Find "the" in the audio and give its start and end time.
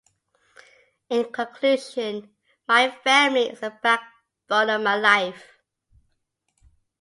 3.59-3.69